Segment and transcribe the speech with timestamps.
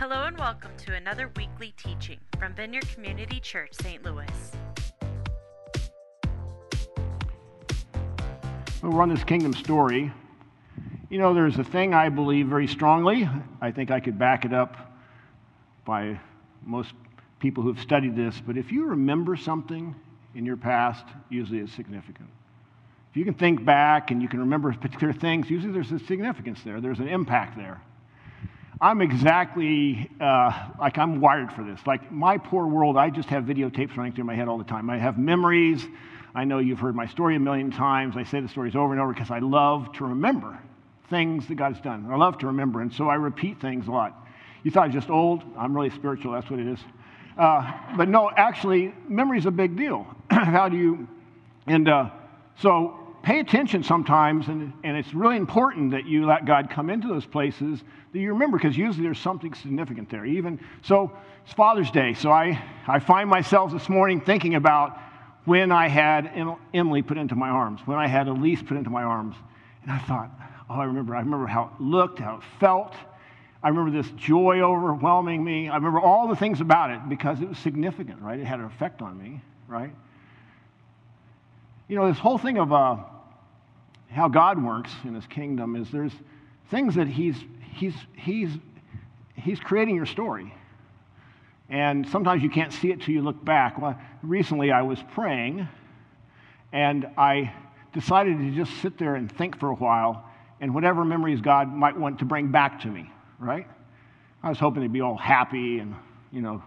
[0.00, 4.02] Hello and welcome to another weekly teaching from Vineyard Community Church, St.
[4.02, 4.26] Louis.
[8.82, 10.10] We're on this kingdom story.
[11.10, 13.28] You know, there's a thing I believe very strongly.
[13.60, 14.74] I think I could back it up
[15.84, 16.18] by
[16.64, 16.94] most
[17.38, 18.40] people who've studied this.
[18.40, 19.94] But if you remember something
[20.34, 22.30] in your past, usually it's significant.
[23.10, 26.62] If you can think back and you can remember particular things, usually there's a significance
[26.64, 27.82] there, there's an impact there.
[28.82, 31.78] I'm exactly uh, like I'm wired for this.
[31.86, 34.88] Like my poor world, I just have videotapes running through my head all the time.
[34.88, 35.86] I have memories.
[36.34, 38.16] I know you've heard my story a million times.
[38.16, 40.58] I say the stories over and over because I love to remember
[41.10, 42.08] things that God's done.
[42.10, 44.26] I love to remember, and so I repeat things a lot.
[44.62, 45.42] You thought I was just old?
[45.58, 46.32] I'm really spiritual.
[46.32, 46.78] That's what it is.
[47.36, 50.06] Uh, but no, actually, memory's a big deal.
[50.30, 51.08] How do you?
[51.66, 52.10] And uh,
[52.56, 57.08] so pay attention sometimes, and, and it's really important that you let God come into
[57.08, 60.24] those places that you remember, because usually there's something significant there.
[60.24, 61.12] Even so,
[61.44, 64.98] it's Father's Day, so I, I find myself this morning thinking about
[65.44, 66.30] when I had
[66.74, 69.36] Emily put into my arms, when I had Elise put into my arms,
[69.82, 70.30] and I thought,
[70.68, 72.94] oh, I remember, I remember how it looked, how it felt.
[73.62, 75.68] I remember this joy overwhelming me.
[75.68, 78.38] I remember all the things about it because it was significant, right?
[78.38, 79.92] It had an effect on me, right?
[81.88, 82.96] You know, this whole thing of uh,
[84.10, 86.12] how God works in his kingdom is there's
[86.70, 87.36] things that he's,
[87.74, 88.50] he's, he's,
[89.34, 90.52] he's creating your story.
[91.68, 93.80] And sometimes you can't see it till you look back.
[93.80, 95.68] Well, recently I was praying
[96.72, 97.52] and I
[97.92, 100.24] decided to just sit there and think for a while
[100.60, 103.66] and whatever memories God might want to bring back to me, right?
[104.42, 105.94] I was hoping they'd be all happy and,
[106.32, 106.62] you know,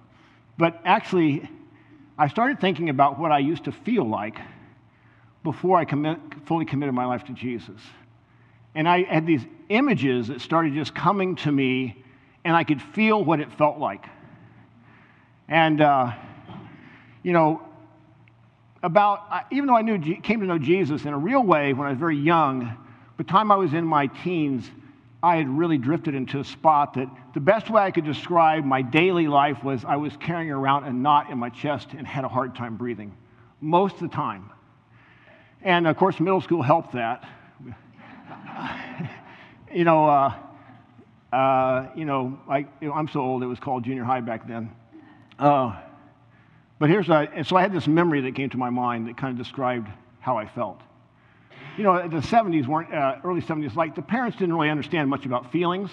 [0.58, 1.50] but actually,
[2.18, 4.40] I started thinking about what I used to feel like
[5.44, 7.80] before I commit, fully committed my life to Jesus.
[8.76, 12.04] And I had these images that started just coming to me,
[12.44, 14.06] and I could feel what it felt like.
[15.48, 16.14] And, uh,
[17.22, 17.62] you know,
[18.82, 21.92] about, even though I knew, came to know Jesus in a real way when I
[21.92, 22.78] was very young, by
[23.18, 24.70] the time I was in my teens,
[25.22, 28.82] I had really drifted into a spot that the best way I could describe my
[28.82, 32.28] daily life was I was carrying around a knot in my chest and had a
[32.28, 33.16] hard time breathing
[33.62, 34.50] most of the time.
[35.64, 37.28] And of course, middle school helped that.
[39.74, 40.34] you know, uh,
[41.32, 44.72] uh, you know, I, am so old, it was called junior high back then.
[45.40, 45.76] Uh,
[46.80, 49.18] but here's, a, and so I had this memory that came to my mind that
[49.18, 49.88] kind of described
[50.20, 50.82] how I felt.
[51.78, 55.26] You know, the 70s weren't, uh, early 70s, like the parents didn't really understand much
[55.26, 55.90] about feelings.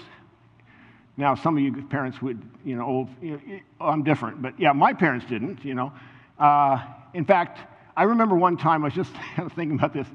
[1.15, 4.73] Now, some of you parents would, you know, old, you know, I'm different, but yeah,
[4.73, 5.93] my parents didn't, you know.
[6.37, 6.83] Uh,
[7.13, 7.59] in fact,
[7.95, 9.11] I remember one time, I was just
[9.55, 10.07] thinking about this.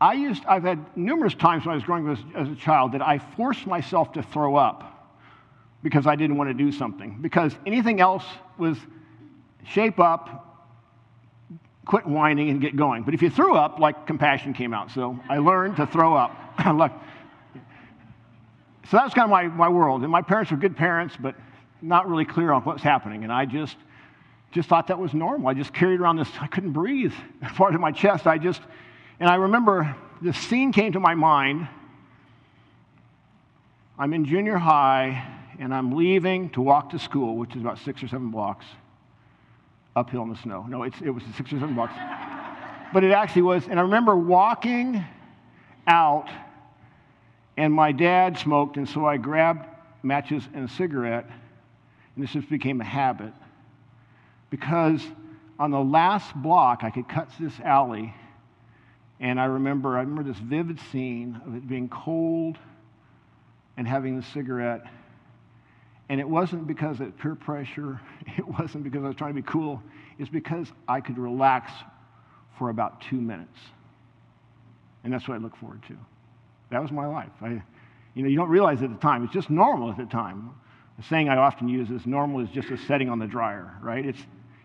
[0.00, 2.92] I used, I've had numerous times when I was growing up as, as a child
[2.92, 4.92] that I forced myself to throw up
[5.82, 7.18] because I didn't want to do something.
[7.20, 8.24] Because anything else
[8.58, 8.78] was
[9.64, 10.68] shape up,
[11.84, 13.02] quit whining, and get going.
[13.02, 14.90] But if you threw up, like compassion came out.
[14.90, 16.36] So I learned to throw up.
[16.58, 16.72] so
[18.92, 20.02] that was kind of my, my world.
[20.02, 21.34] And my parents were good parents, but
[21.80, 23.24] not really clear on what's happening.
[23.24, 23.76] And I just
[24.52, 25.48] just thought that was normal.
[25.48, 27.14] I just carried around this, I couldn't breathe,
[27.54, 28.26] part of my chest.
[28.26, 28.60] I just,
[29.18, 31.68] and I remember this scene came to my mind.
[33.98, 35.26] I'm in junior high
[35.58, 38.66] and I'm leaving to walk to school, which is about six or seven blocks
[39.96, 40.64] uphill in the snow.
[40.68, 41.94] No, it was six or seven blocks.
[42.92, 45.04] but it actually was, and I remember walking
[45.86, 46.28] out
[47.56, 49.66] and my dad smoked, and so I grabbed
[50.02, 51.26] matches and a cigarette,
[52.16, 53.32] and this just became a habit
[54.52, 55.02] because
[55.58, 58.14] on the last block, I could cut this alley,
[59.18, 62.58] and I remember, I remember this vivid scene of it being cold
[63.78, 64.82] and having the cigarette.
[66.10, 67.98] And it wasn't because of peer pressure.
[68.36, 69.82] It wasn't because I was trying to be cool.
[70.18, 71.72] It's because I could relax
[72.58, 73.58] for about two minutes.
[75.02, 75.96] And that's what I look forward to.
[76.70, 77.30] That was my life.
[77.40, 77.62] I,
[78.14, 79.24] you know, you don't realize at the time.
[79.24, 80.50] It's just normal at the time.
[80.98, 84.04] The saying I often use is normal is just a setting on the dryer, right?
[84.04, 84.20] It's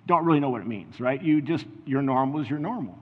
[0.07, 1.21] don't really know what it means, right?
[1.21, 2.97] You just, your normal is your normal.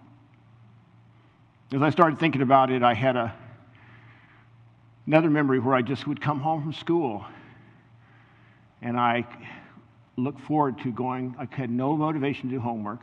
[1.71, 3.33] As I started thinking about it, I had a,
[5.05, 7.23] another memory where I just would come home from school
[8.81, 9.25] and I
[10.17, 13.01] looked forward to going, I had no motivation to do homework,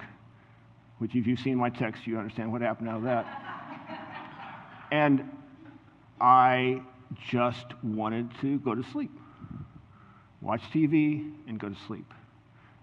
[0.99, 3.27] which if you've seen my text, you understand what happened out of that.
[4.91, 5.31] and
[6.21, 6.83] I
[7.29, 9.11] just wanted to go to sleep,
[10.41, 12.07] watch TV, and go to sleep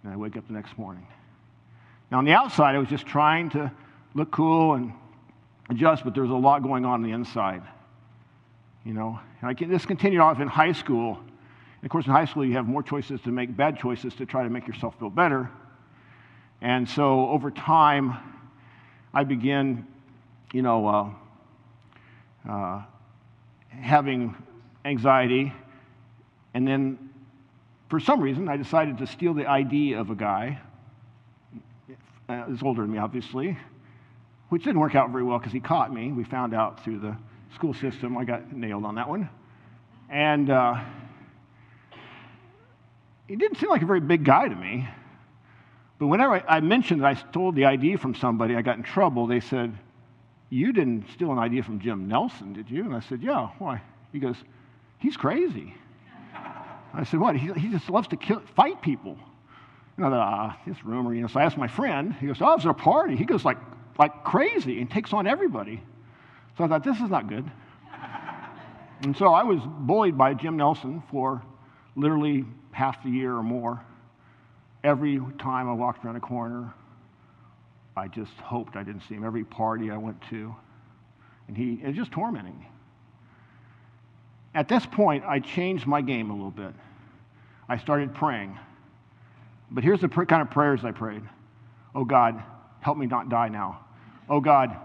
[0.04, 1.06] and I wake up the next morning.
[2.12, 3.72] Now, on the outside, I was just trying to
[4.14, 4.94] look cool and
[5.70, 7.62] adjust, but there was a lot going on, on the inside.
[8.86, 12.12] You know, and I, can, this continued off in high school, And of course, in
[12.12, 14.98] high school, you have more choices to make bad choices to try to make yourself
[15.00, 15.50] feel better.
[16.62, 18.18] And so over time,
[19.14, 19.88] I began,
[20.52, 22.84] you know, uh, uh,
[23.70, 24.36] having
[24.84, 25.54] anxiety.
[26.54, 27.09] And then,
[27.90, 30.60] for some reason, I decided to steal the ID of a guy.
[32.30, 33.58] Uh, older than me, obviously,
[34.50, 36.12] which didn't work out very well because he caught me.
[36.12, 37.18] We found out through the
[37.56, 38.16] school system.
[38.16, 39.28] I got nailed on that one.
[40.08, 40.80] And uh,
[43.28, 44.88] he didn't seem like a very big guy to me.
[45.98, 49.26] But whenever I mentioned that I stole the ID from somebody, I got in trouble.
[49.26, 49.76] They said,
[50.52, 52.84] You didn't steal an ID from Jim Nelson, did you?
[52.84, 53.82] And I said, Yeah, why?
[54.12, 54.38] He goes,
[55.00, 55.74] He's crazy.
[56.94, 57.36] I said, What?
[57.36, 59.18] He, he just loves to kill, fight people.
[59.98, 61.28] And I thought, Ah, this rumor, you know.
[61.28, 63.16] So I asked my friend, he goes, Oh, it's a party.
[63.16, 63.58] He goes like,
[63.98, 65.82] like crazy and takes on everybody.
[66.58, 67.50] So I thought, This is not good.
[69.04, 71.42] and so I was bullied by Jim Nelson for
[71.96, 73.84] literally half the year or more
[74.84, 76.74] every time I walked around a corner,
[77.98, 79.24] I just hoped I didn't see him.
[79.24, 80.56] Every party I went to,
[81.48, 82.68] and he it was just tormenting me.
[84.54, 86.74] At this point, I changed my game a little bit.
[87.68, 88.58] I started praying.
[89.72, 91.24] But here's the pr- kind of prayers I prayed
[91.96, 92.42] Oh God,
[92.82, 93.86] help me not die now.
[94.30, 94.76] Oh God,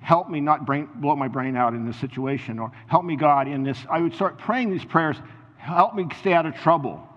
[0.00, 2.58] help me not brain, blow my brain out in this situation.
[2.58, 3.78] Or help me, God, in this.
[3.90, 5.16] I would start praying these prayers
[5.56, 7.08] help me stay out of trouble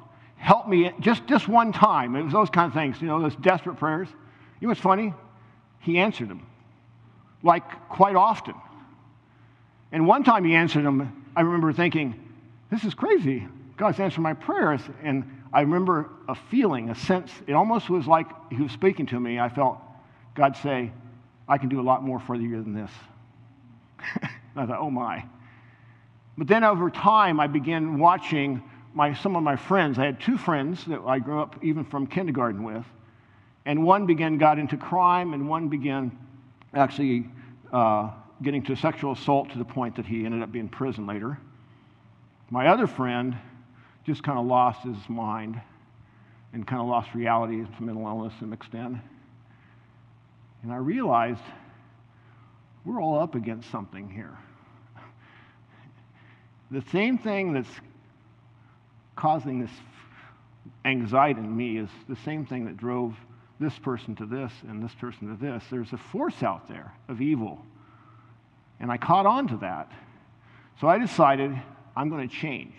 [0.42, 2.16] help me just this one time.
[2.16, 4.08] It was those kind of things, you know, those desperate prayers.
[4.60, 5.14] You know what's funny?
[5.80, 6.48] He answered them,
[7.44, 8.56] like quite often.
[9.92, 12.16] And one time he answered them, I remember thinking,
[12.70, 13.48] this is crazy.
[13.78, 14.82] God's answering my prayers.
[15.04, 19.20] And I remember a feeling, a sense, it almost was like he was speaking to
[19.20, 19.40] me.
[19.40, 19.80] I felt
[20.36, 20.92] God say,
[21.48, 22.92] I can do a lot more for you than this.
[24.56, 25.26] I thought, oh my.
[26.38, 28.64] But then over time, I began watching
[28.94, 32.08] my, some of my friends, I had two friends that I grew up even from
[32.08, 32.86] kindergarten with,
[33.66, 36.18] and one began got into crime, and one began
[36.74, 37.28] actually
[37.72, 41.06] uh, getting to sexual assault to the point that he ended up being in prison
[41.06, 41.38] later.
[42.50, 43.38] My other friend
[44.06, 45.62] just kind of lost his mind
[46.54, 49.02] and kind of lost reality to mental illness and mixed in.
[50.64, 51.42] And I realized
[52.84, 54.38] we're all up against something here.
[56.72, 57.70] The same thing that's
[59.16, 59.72] causing this
[60.86, 63.16] anxiety in me is the same thing that drove
[63.60, 65.64] this person to this and this person to this.
[65.70, 67.64] There's a force out there of evil.
[68.82, 69.90] And I caught on to that.
[70.82, 71.56] So I decided
[71.96, 72.74] I'm going to change.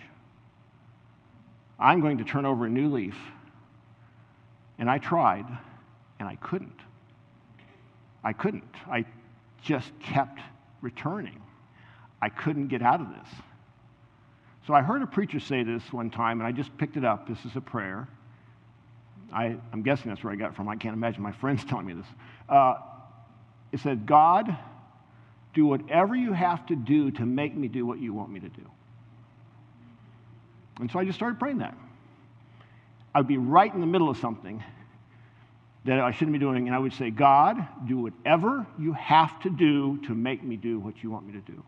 [1.79, 3.17] I'm going to turn over a new leaf.
[4.79, 5.47] And I tried,
[6.19, 6.79] and I couldn't.
[8.25, 8.75] I couldn't.
[8.91, 9.05] I
[9.63, 10.41] just kept
[10.81, 11.41] returning.
[12.21, 13.29] I couldn't get out of this.
[14.67, 17.29] So I heard a preacher say this one time, and I just picked it up.
[17.29, 18.09] This is a prayer.
[19.33, 20.69] I, am guessing that's where I got it from.
[20.69, 22.07] I can't imagine my friends telling me this.
[22.49, 22.75] Uh,
[23.71, 24.57] it said, God,
[25.55, 28.49] do whatever you have to do to make me do what you want me to
[28.49, 28.71] do.
[30.81, 31.77] And so I just started praying that.
[33.15, 34.63] I'd be right in the middle of something
[35.85, 39.51] that I shouldn't be doing, and I would say, God, do whatever you have to
[39.51, 41.63] do to make me do what you want me to do.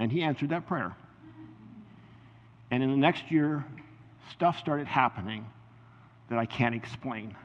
[0.00, 0.96] And he answered that prayer.
[2.70, 3.64] And in the next year,
[4.32, 5.46] stuff started happening
[6.30, 7.36] that I can't explain.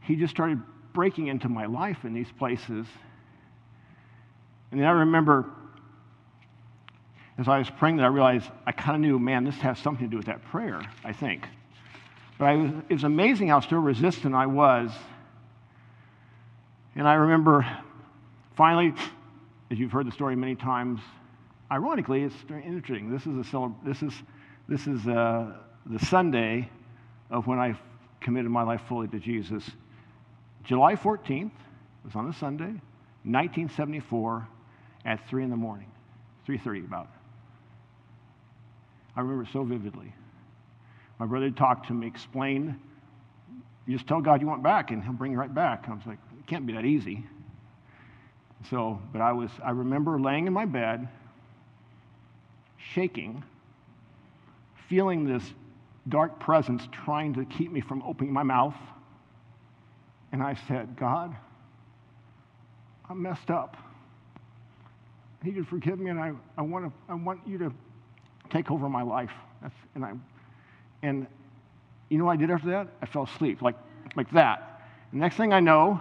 [0.00, 0.60] He just started
[0.92, 2.86] breaking into my life in these places.
[4.72, 5.44] And then I remember,
[7.36, 10.06] as I was praying that, I realized I kind of knew, man, this has something
[10.06, 11.46] to do with that prayer, I think.
[12.38, 14.90] But was, it was amazing how still resistant I was.
[16.96, 17.66] And I remember
[18.56, 18.94] finally,
[19.70, 21.00] as you've heard the story many times,
[21.70, 23.10] ironically, it's interesting.
[23.10, 24.14] This is, a, this is,
[24.68, 25.52] this is uh,
[25.84, 26.70] the Sunday
[27.30, 27.78] of when I
[28.20, 29.70] committed my life fully to Jesus.
[30.64, 31.50] July 14th
[32.04, 32.80] was on a Sunday,
[33.24, 34.48] 1974,
[35.04, 35.90] at 3 in the morning,
[36.48, 37.08] 3.30 about.
[39.16, 40.12] I remember so vividly.
[41.18, 42.78] My brother talked to me, explained,
[43.86, 45.86] you just tell God you want back, and he'll bring you right back.
[45.88, 47.24] I was like, it can't be that easy.
[48.70, 51.08] So, but I was, I remember laying in my bed,
[52.78, 53.42] shaking,
[54.88, 55.42] feeling this
[56.08, 58.76] dark presence trying to keep me from opening my mouth.
[60.30, 61.34] And I said, God,
[63.08, 63.76] I'm messed up.
[65.44, 67.72] He could forgive me, and I, I, want, to, I want you to
[68.50, 69.32] take over my life.
[69.60, 70.12] That's, and, I,
[71.02, 71.26] and
[72.08, 72.88] you know what I did after that?
[73.00, 73.76] I fell asleep, like,
[74.14, 74.82] like that.
[75.12, 76.00] Next thing I know,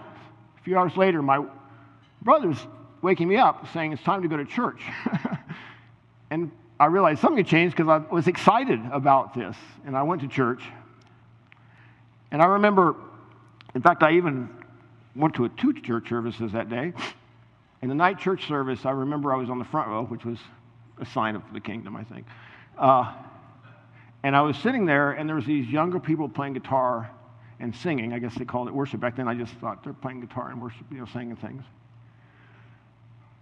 [0.58, 1.44] a few hours later, my
[2.22, 2.58] brother's
[3.02, 4.82] waking me up saying it's time to go to church.
[6.30, 9.56] and I realized something had changed because I was excited about this.
[9.86, 10.64] And I went to church.
[12.32, 12.96] And I remember,
[13.76, 14.50] in fact, I even
[15.16, 16.94] went to a two church services that day.
[17.82, 20.38] In the night church service, I remember I was on the front row, which was
[21.00, 22.28] a sign of the kingdom, I think.
[22.78, 23.14] Uh,
[24.24, 27.10] and I was sitting there, and there was these younger people playing guitar
[27.60, 28.14] and singing.
[28.14, 29.00] I guess they called it worship.
[29.00, 31.64] Back then, I just thought they're playing guitar and worship, you know, singing things.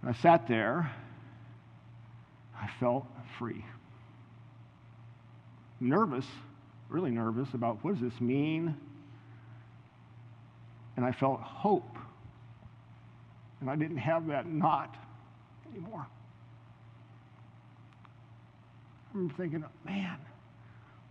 [0.02, 0.90] I sat there.
[2.58, 3.06] I felt
[3.38, 3.64] free.
[5.80, 6.26] Nervous,
[6.88, 8.74] really nervous about what does this mean?
[10.96, 11.89] And I felt hope.
[13.60, 14.96] And I didn't have that knot
[15.70, 16.06] anymore.
[19.14, 20.16] I'm thinking, man,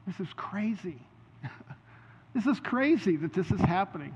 [0.07, 0.99] this is crazy.
[2.33, 4.15] this is crazy that this is happening.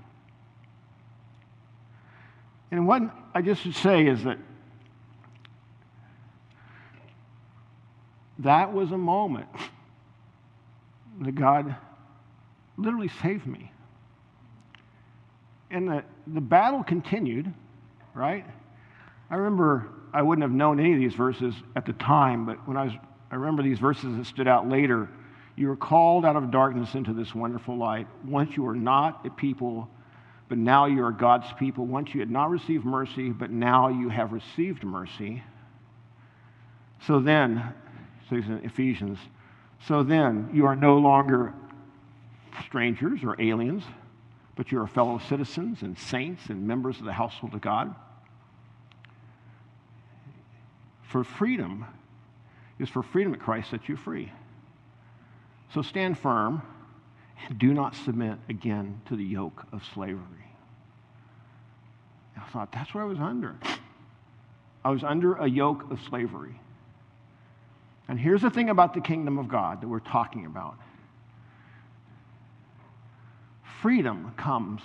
[2.71, 3.03] And what
[3.35, 4.39] I just should say is that
[8.39, 9.49] that was a moment
[11.21, 11.75] that God
[12.77, 13.71] literally saved me.
[15.69, 17.53] And the, the battle continued,
[18.13, 18.45] right?
[19.29, 22.77] I remember I wouldn't have known any of these verses at the time, but when
[22.77, 22.93] I was,
[23.31, 25.09] I remember these verses that stood out later.
[25.55, 28.07] You were called out of darkness into this wonderful light.
[28.25, 29.87] Once you were not a people,
[30.49, 31.85] but now you are God's people.
[31.85, 35.43] Once you had not received mercy, but now you have received mercy.
[37.07, 37.73] So then,
[38.29, 39.19] says in Ephesians,
[39.87, 41.53] so then you are no longer
[42.65, 43.83] strangers or aliens,
[44.55, 47.93] but you are fellow citizens and saints and members of the household of God.
[51.03, 51.85] For freedom
[52.79, 54.31] is for freedom that Christ set you free.
[55.73, 56.61] So stand firm
[57.47, 60.21] and do not submit again to the yoke of slavery.
[62.37, 63.55] I thought, that's what I was under.
[64.85, 66.59] I was under a yoke of slavery.
[68.07, 70.75] And here's the thing about the kingdom of God that we're talking about
[73.83, 74.81] freedom comes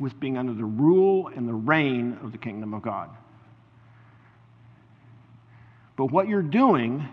[0.00, 3.08] with being under the rule and the reign of the kingdom of God.
[5.96, 7.08] But what you're doing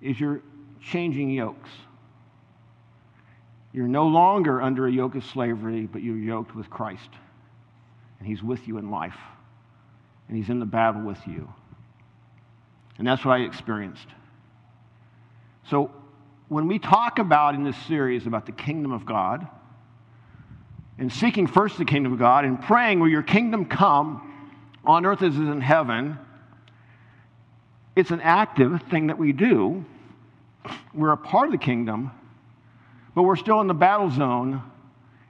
[0.00, 0.40] is you're
[0.80, 1.70] changing yokes.
[3.72, 7.10] You're no longer under a yoke of slavery, but you're yoked with Christ.
[8.20, 9.18] And He's with you in life.
[10.28, 11.52] And He's in the battle with you.
[12.98, 14.06] And that's what I experienced.
[15.68, 15.90] So,
[16.48, 19.48] when we talk about in this series about the kingdom of God,
[20.98, 24.28] and seeking first the kingdom of God, and praying, Will your kingdom come
[24.84, 26.18] on earth as it is in heaven,
[27.94, 29.84] it's an active thing that we do.
[30.94, 32.10] We're a part of the kingdom,
[33.14, 34.62] but we're still in the battle zone,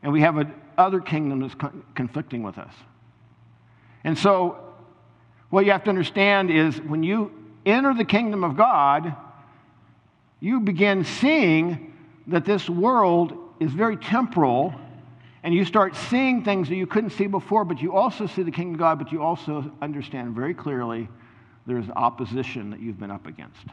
[0.03, 1.55] and we have a, other kingdom that's
[1.95, 2.73] conflicting with us.
[4.05, 4.59] And so,
[5.51, 7.33] what you have to understand is when you
[7.67, 9.15] enter the kingdom of God,
[10.41, 11.95] you begin seeing
[12.29, 14.75] that this world is very temporal,
[15.43, 18.51] and you start seeing things that you couldn't see before, but you also see the
[18.51, 21.09] kingdom of God, but you also understand very clearly
[21.67, 23.67] there's opposition that you've been up against.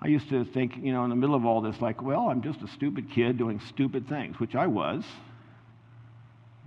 [0.00, 2.42] I used to think, you know, in the middle of all this, like, well, I'm
[2.42, 5.02] just a stupid kid doing stupid things, which I was.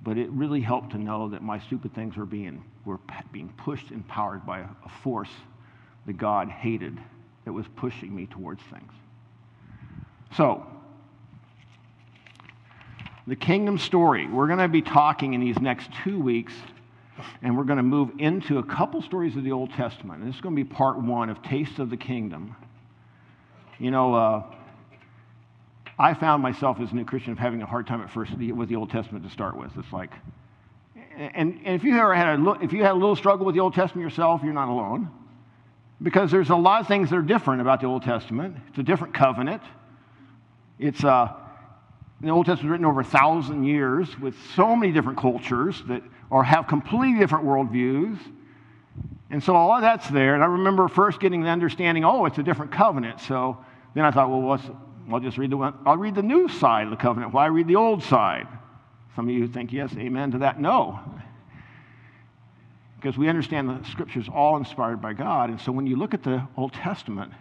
[0.03, 2.99] But it really helped to know that my stupid things were being, were
[3.31, 5.29] being pushed and powered by a force
[6.05, 6.97] that God hated
[7.45, 8.91] that was pushing me towards things.
[10.35, 10.65] So,
[13.27, 14.25] the kingdom story.
[14.25, 16.53] We're going to be talking in these next two weeks
[17.41, 20.21] and we're going to move into a couple stories of the Old Testament.
[20.21, 22.55] And this is going to be part one of Taste of the Kingdom.
[23.79, 24.43] You know, uh,
[25.99, 28.69] I found myself as a new Christian of having a hard time at first with
[28.69, 29.71] the Old Testament to start with.
[29.77, 30.11] It's like,
[31.17, 33.61] and, and if you ever had a if you had a little struggle with the
[33.61, 35.09] Old Testament yourself, you're not alone,
[36.01, 38.55] because there's a lot of things that are different about the Old Testament.
[38.69, 39.63] It's a different covenant.
[40.77, 41.33] It's uh,
[42.21, 46.01] the Old Testament was written over a thousand years with so many different cultures that
[46.29, 48.17] or have completely different worldviews.
[49.29, 50.33] And so all of that's there.
[50.33, 53.19] And I remember first getting the understanding, oh, it's a different covenant.
[53.19, 53.57] So
[53.93, 54.63] then I thought, well, what's,
[55.11, 57.33] I'll just read the one, I'll read the new side of the covenant.
[57.33, 58.47] Why read the old side?
[59.15, 60.59] Some of you think, yes, amen to that.
[60.59, 60.99] No.
[62.95, 65.49] Because we understand the scriptures all inspired by God.
[65.49, 67.31] And so when you look at the Old Testament,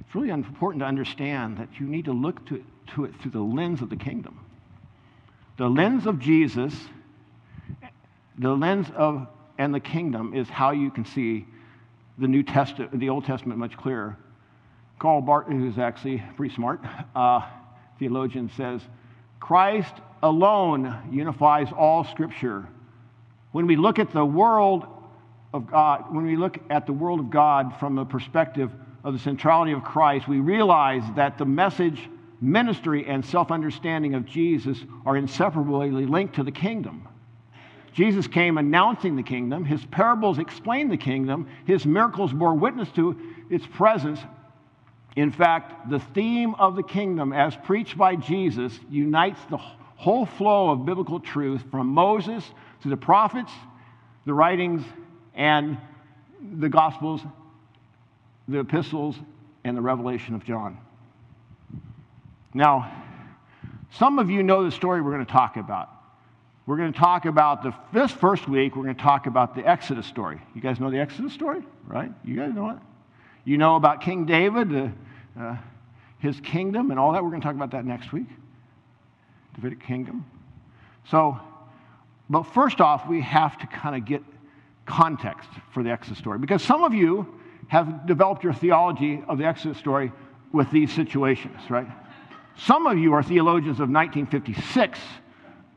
[0.00, 3.40] it's really important to understand that you need to look to, to it through the
[3.40, 4.40] lens of the kingdom.
[5.56, 6.74] The lens of Jesus
[8.38, 9.26] the lens of
[9.58, 11.46] and the kingdom is how you can see
[12.18, 14.16] the New Testament, the Old Testament much clearer.
[14.98, 16.80] Karl Barth, who's actually pretty smart
[17.14, 17.40] uh,
[17.98, 18.82] theologian, says
[19.40, 22.66] Christ alone unifies all Scripture.
[23.52, 24.86] When we look at the world
[25.54, 28.70] of God, when we look at the world of God from the perspective
[29.04, 32.00] of the centrality of Christ, we realize that the message,
[32.40, 37.08] ministry, and self understanding of Jesus are inseparably linked to the kingdom.
[37.92, 39.64] Jesus came announcing the kingdom.
[39.64, 41.48] His parables explained the kingdom.
[41.64, 44.20] His miracles bore witness to its presence.
[45.16, 50.68] In fact, the theme of the kingdom, as preached by Jesus, unites the whole flow
[50.68, 52.44] of biblical truth from Moses
[52.82, 53.50] to the prophets,
[54.26, 54.84] the writings,
[55.34, 55.78] and
[56.58, 57.22] the Gospels,
[58.46, 59.16] the epistles,
[59.64, 60.76] and the revelation of John.
[62.56, 62.90] Now,
[63.98, 65.90] some of you know the story we're going to talk about.
[66.64, 69.68] We're going to talk about the, this first week, we're going to talk about the
[69.68, 70.40] Exodus story.
[70.54, 72.10] You guys know the Exodus story, right?
[72.24, 72.78] You guys know it?
[73.44, 74.88] You know about King David, uh,
[75.38, 75.56] uh,
[76.18, 77.22] his kingdom, and all that.
[77.22, 78.26] We're going to talk about that next week.
[79.56, 80.24] Davidic kingdom.
[81.10, 81.38] So,
[82.30, 84.22] but first off, we have to kind of get
[84.86, 89.44] context for the Exodus story because some of you have developed your theology of the
[89.44, 90.10] Exodus story
[90.52, 91.86] with these situations, right?
[92.58, 94.98] Some of you are theologians of 1956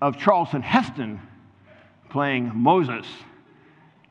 [0.01, 1.19] of Charlton Heston
[2.09, 3.05] playing Moses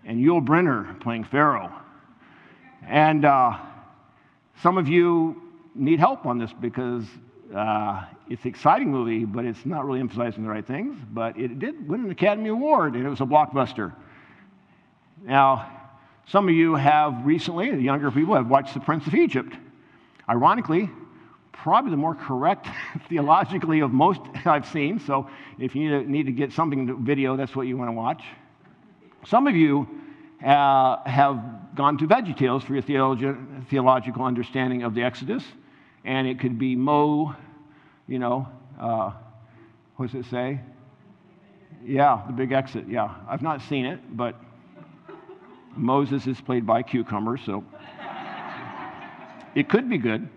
[0.04, 1.72] and Yul Brynner playing Pharaoh.
[2.86, 3.58] And uh,
[4.62, 5.42] some of you
[5.74, 7.04] need help on this because
[7.56, 10.94] uh, it's an exciting movie, but it's not really emphasizing the right things.
[11.10, 13.94] But it did win an Academy Award, and it was a blockbuster.
[15.24, 15.70] Now,
[16.26, 19.54] some of you have recently, the younger people, have watched The Prince of Egypt.
[20.28, 20.90] Ironically,
[21.62, 22.68] probably the more correct
[23.08, 24.98] theologically of most I've seen.
[25.00, 27.88] So if you need to, need to get something to video, that's what you want
[27.88, 28.22] to watch.
[29.26, 29.88] Some of you
[30.44, 35.44] uh, have gone to VeggieTales for your theologi- theological understanding of the Exodus,
[36.04, 37.34] and it could be Mo,
[38.06, 38.48] you know,
[38.80, 39.12] uh,
[39.96, 40.60] what does it say?
[41.84, 42.84] Yeah, the big exit.
[42.88, 44.36] Yeah, I've not seen it, but
[45.76, 47.64] Moses is played by Cucumber, so
[49.54, 50.28] it could be good.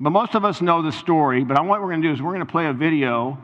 [0.00, 2.32] But most of us know the story, but what we're going to do is we're
[2.32, 3.38] going to play a video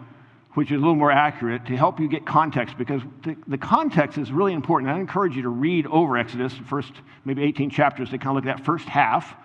[0.57, 4.17] which is a little more accurate to help you get context because the, the context
[4.17, 4.91] is really important.
[4.91, 6.95] I encourage you to read over Exodus, first
[7.27, 9.37] maybe 18 chapters to kind of look at that first half.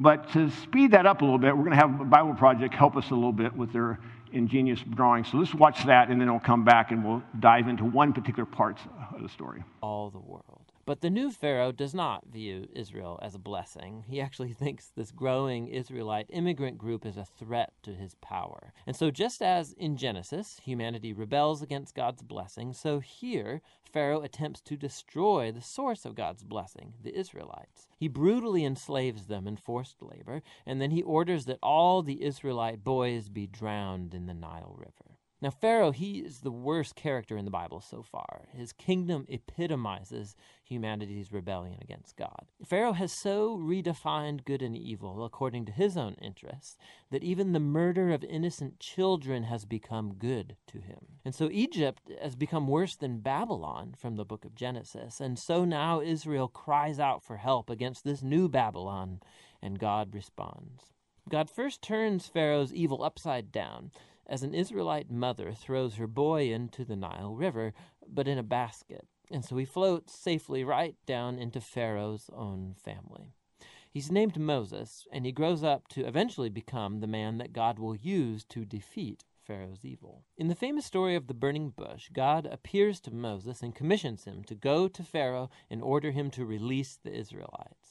[0.00, 2.72] But to speed that up a little bit, we're going to have a Bible Project
[2.72, 3.98] help us a little bit with their
[4.32, 5.30] ingenious drawings.
[5.30, 8.46] So let's watch that and then we'll come back and we'll dive into one particular
[8.46, 8.78] part
[9.14, 9.62] of the story.
[9.82, 10.62] All the world.
[10.86, 14.04] But the new Pharaoh does not view Israel as a blessing.
[14.06, 18.72] He actually thinks this growing Israelite immigrant group is a threat to his power.
[18.86, 24.60] And so, just as in Genesis, humanity rebels against God's blessing, so here, Pharaoh attempts
[24.60, 27.88] to destroy the source of God's blessing, the Israelites.
[27.98, 32.84] He brutally enslaves them in forced labor, and then he orders that all the Israelite
[32.84, 35.05] boys be drowned in the Nile River.
[35.46, 38.48] Now, Pharaoh, he is the worst character in the Bible so far.
[38.52, 42.46] His kingdom epitomizes humanity's rebellion against God.
[42.64, 46.76] Pharaoh has so redefined good and evil according to his own interests
[47.12, 51.20] that even the murder of innocent children has become good to him.
[51.24, 55.20] And so Egypt has become worse than Babylon from the book of Genesis.
[55.20, 59.20] And so now Israel cries out for help against this new Babylon,
[59.62, 60.86] and God responds.
[61.28, 63.92] God first turns Pharaoh's evil upside down
[64.28, 67.72] as an Israelite mother throws her boy into the Nile River,
[68.06, 69.06] but in a basket.
[69.30, 73.32] And so he floats safely right down into Pharaoh's own family.
[73.90, 77.96] He's named Moses, and he grows up to eventually become the man that God will
[77.96, 80.24] use to defeat Pharaoh's evil.
[80.36, 84.42] In the famous story of the burning bush, God appears to Moses and commissions him
[84.44, 87.85] to go to Pharaoh and order him to release the Israelites.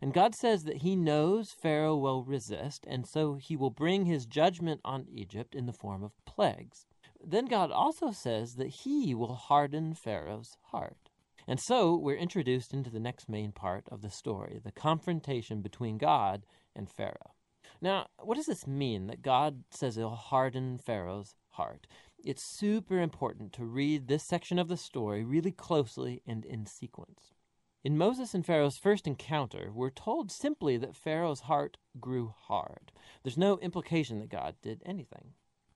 [0.00, 4.26] And God says that he knows Pharaoh will resist, and so he will bring his
[4.26, 6.86] judgment on Egypt in the form of plagues.
[7.24, 11.10] Then God also says that he will harden Pharaoh's heart.
[11.48, 15.98] And so we're introduced into the next main part of the story the confrontation between
[15.98, 17.34] God and Pharaoh.
[17.80, 21.86] Now, what does this mean that God says he'll harden Pharaoh's heart?
[22.18, 27.35] It's super important to read this section of the story really closely and in sequence.
[27.86, 32.90] In Moses and Pharaoh's first encounter, we're told simply that Pharaoh's heart grew hard.
[33.22, 35.34] There's no implication that God did anything.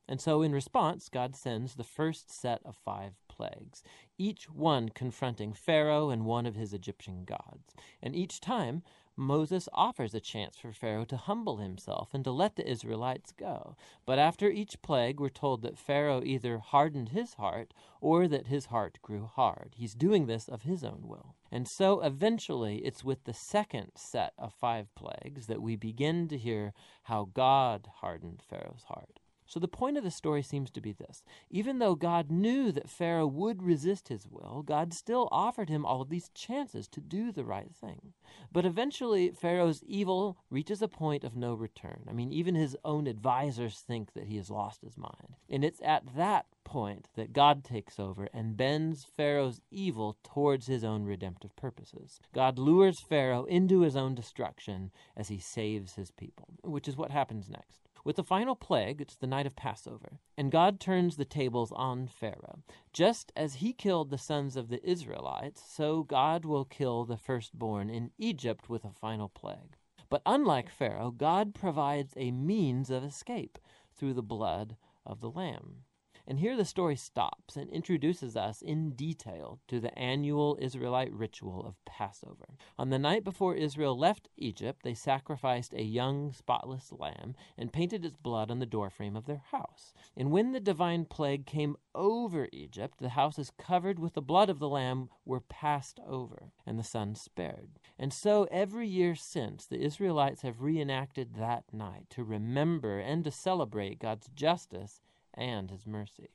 [0.08, 3.84] And so, in response, God sends the first set of five plagues,
[4.18, 7.76] each one confronting Pharaoh and one of his Egyptian gods.
[8.02, 8.82] And each time,
[9.20, 13.76] Moses offers a chance for Pharaoh to humble himself and to let the Israelites go.
[14.06, 18.66] But after each plague, we're told that Pharaoh either hardened his heart or that his
[18.66, 19.74] heart grew hard.
[19.76, 21.36] He's doing this of his own will.
[21.52, 26.38] And so eventually, it's with the second set of five plagues that we begin to
[26.38, 26.72] hear
[27.04, 29.19] how God hardened Pharaoh's heart.
[29.50, 31.24] So the point of the story seems to be this.
[31.50, 36.00] Even though God knew that Pharaoh would resist his will, God still offered him all
[36.00, 38.12] of these chances to do the right thing.
[38.52, 42.04] But eventually, Pharaoh's evil reaches a point of no return.
[42.08, 45.34] I mean, even his own advisors think that he has lost his mind.
[45.48, 50.84] And it's at that point that God takes over and bends Pharaoh's evil towards his
[50.84, 52.20] own redemptive purposes.
[52.32, 57.10] God lures Pharaoh into his own destruction as he saves his people, which is what
[57.10, 57.88] happens next.
[58.04, 62.06] With the final plague, it's the night of Passover, and God turns the tables on
[62.06, 62.60] Pharaoh.
[62.92, 67.90] Just as he killed the sons of the Israelites, so God will kill the firstborn
[67.90, 69.76] in Egypt with a final plague.
[70.08, 73.58] But unlike Pharaoh, God provides a means of escape
[73.94, 75.84] through the blood of the Lamb.
[76.26, 81.64] And here the story stops and introduces us in detail to the annual Israelite ritual
[81.66, 82.56] of Passover.
[82.78, 88.04] On the night before Israel left Egypt, they sacrificed a young, spotless lamb and painted
[88.04, 89.92] its blood on the doorframe of their house.
[90.16, 94.58] And when the divine plague came over Egypt, the houses covered with the blood of
[94.58, 97.78] the lamb were passed over, and the son spared.
[97.98, 103.30] And so every year since, the Israelites have reenacted that night to remember and to
[103.30, 105.00] celebrate God's justice
[105.34, 106.30] and his mercy.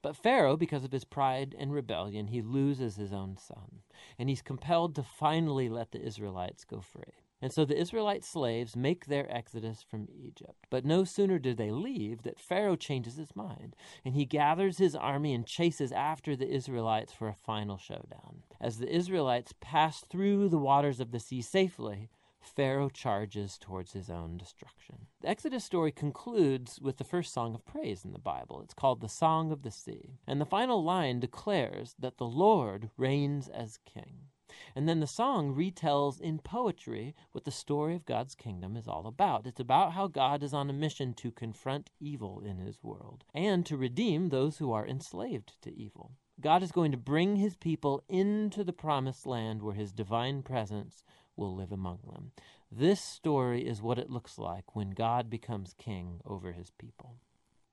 [0.00, 3.82] But Pharaoh, because of his pride and rebellion, he loses his own son,
[4.18, 7.24] and he's compelled to finally let the Israelites go free.
[7.40, 10.66] And so the Israelite slaves make their exodus from Egypt.
[10.70, 14.96] But no sooner do they leave that Pharaoh changes his mind, and he gathers his
[14.96, 18.42] army and chases after the Israelites for a final showdown.
[18.60, 22.10] As the Israelites pass through the waters of the sea safely,
[22.48, 25.06] Pharaoh charges towards his own destruction.
[25.20, 28.60] The Exodus story concludes with the first song of praise in the Bible.
[28.62, 30.18] It's called the Song of the Sea.
[30.26, 34.30] And the final line declares that the Lord reigns as king.
[34.74, 39.06] And then the song retells in poetry what the story of God's kingdom is all
[39.06, 39.46] about.
[39.46, 43.66] It's about how God is on a mission to confront evil in his world and
[43.66, 46.12] to redeem those who are enslaved to evil.
[46.40, 51.02] God is going to bring his people into the promised land where his divine presence
[51.36, 52.32] will live among them.
[52.70, 57.16] This story is what it looks like when God becomes king over his people.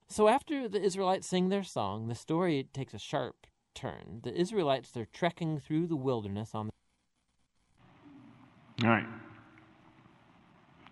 [0.08, 4.21] So after the Israelites sing their song, the story takes a sharp turn.
[4.23, 6.71] The Israelites are trekking through the wilderness on the.
[8.86, 9.06] All right.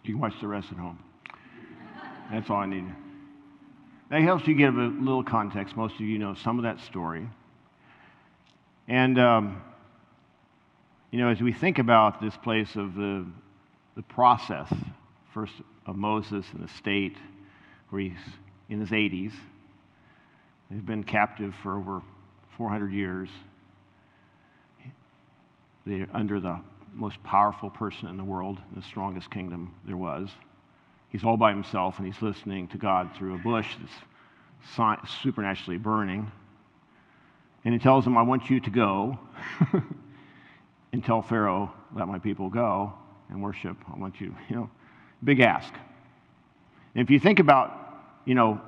[0.03, 0.99] You can watch the rest at home.
[2.31, 2.85] That's all I need.
[4.09, 5.77] That helps you give a little context.
[5.77, 7.27] Most of you know some of that story.
[8.87, 9.61] And um,
[11.13, 13.23] you know, as we think about this place of the,
[13.95, 14.67] the process,
[15.31, 15.53] first
[15.85, 17.17] of Moses and the state,
[17.89, 18.17] where he's
[18.67, 19.31] in his 80s,
[20.71, 22.01] he's been captive for over
[22.57, 23.29] 400 years.
[25.85, 26.59] They're under the
[26.93, 30.29] most powerful person in the world, the strongest kingdom there was.
[31.09, 33.67] He's all by himself and he's listening to God through a bush
[34.75, 36.31] that's supernaturally burning.
[37.65, 39.17] And he tells him, I want you to go
[40.93, 42.93] and tell Pharaoh, let my people go
[43.29, 43.77] and worship.
[43.93, 44.69] I want you, you know,
[45.23, 45.73] big ask.
[46.95, 48.61] And if you think about, you know,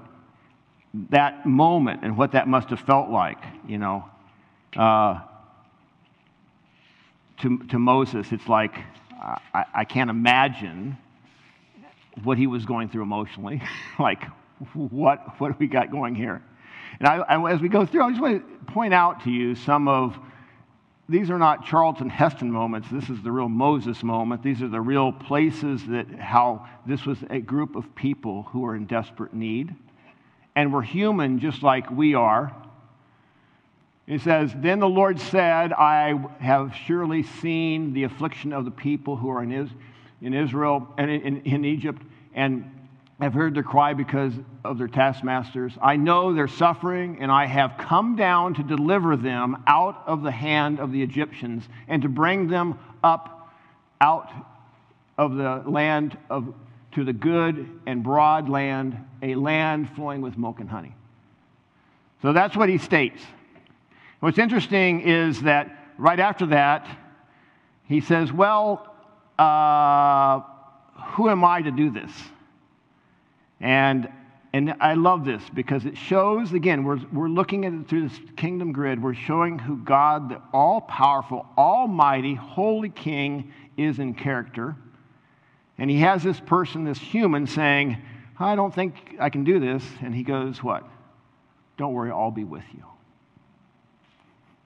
[1.10, 4.06] that moment and what that must have felt like, you know,
[4.78, 5.20] uh,
[7.42, 8.76] to, to Moses, it's like,
[9.22, 10.98] I, I can't imagine
[12.24, 13.62] what he was going through emotionally.
[14.00, 14.24] like,
[14.74, 16.42] what, what do we got going here?
[17.00, 19.56] And I, I, as we go through, I just want to point out to you
[19.56, 20.18] some of
[21.08, 22.88] these are not Charlton Heston moments.
[22.92, 24.42] This is the real Moses moment.
[24.42, 28.76] These are the real places that how this was a group of people who were
[28.76, 29.76] in desperate need
[30.56, 32.56] and were human just like we are.
[34.08, 39.16] It says, Then the Lord said, I have surely seen the affliction of the people
[39.16, 39.70] who are in,
[40.22, 42.02] in Israel and in, in Egypt,
[42.34, 42.75] and
[43.20, 44.34] I've heard their cry because
[44.66, 45.74] of their taskmasters.
[45.82, 50.32] I know their suffering, and I have come down to deliver them out of the
[50.32, 53.54] hand of the Egyptians and to bring them up
[54.02, 54.30] out
[55.18, 56.54] of the land of,
[56.92, 60.94] to the good and broad land, a land flowing with milk and honey.
[62.22, 63.22] So that's what he states.
[64.20, 66.86] What's interesting is that right after that,
[67.88, 68.94] he says, Well,
[69.40, 70.42] uh,
[71.12, 72.12] who am I to do this?
[73.60, 74.10] And,
[74.54, 78.20] and I love this because it shows, again, we're, we're looking at it through this
[78.36, 79.02] kingdom grid.
[79.02, 84.76] We're showing who God, the all powerful, almighty, holy king, is in character.
[85.78, 87.98] And he has this person, this human, saying,
[88.40, 89.84] I don't think I can do this.
[90.02, 90.88] And he goes, What?
[91.78, 92.86] Don't worry, I'll be with you.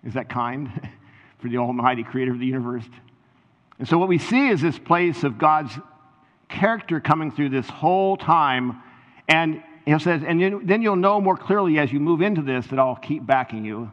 [0.03, 0.89] Is that kind
[1.39, 2.85] for the Almighty Creator of the universe?
[3.79, 5.73] And so, what we see is this place of God's
[6.49, 8.81] character coming through this whole time.
[9.27, 12.79] And he says, and then you'll know more clearly as you move into this that
[12.79, 13.91] I'll keep backing you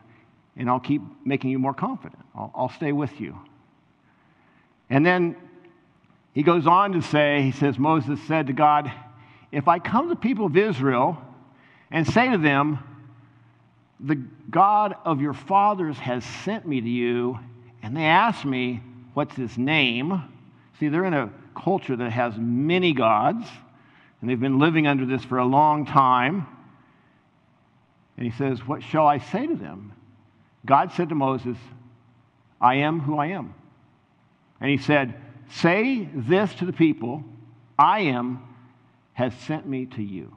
[0.57, 2.23] and I'll keep making you more confident.
[2.35, 3.39] I'll, I'll stay with you.
[4.89, 5.37] And then
[6.33, 8.91] he goes on to say, he says, Moses said to God,
[9.53, 11.19] If I come to the people of Israel
[11.91, 12.79] and say to them,
[14.01, 14.17] The
[14.51, 17.39] God of your fathers has sent me to you,
[17.83, 18.83] and they ask me,
[19.15, 20.23] What's his name?
[20.79, 23.47] See, they're in a culture that has many gods,
[24.21, 26.47] and they've been living under this for a long time.
[28.17, 29.93] And he says, What shall I say to them?
[30.65, 31.57] God said to Moses,
[32.61, 33.55] I am who I am.
[34.61, 35.15] And he said,
[35.51, 37.25] Say this to the people
[37.79, 38.43] I am
[39.13, 40.37] has sent me to you.